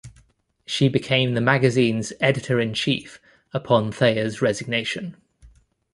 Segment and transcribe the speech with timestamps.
[0.65, 3.19] She became the magazine's editor-in-chief
[3.53, 5.15] upon Thayer's resignation.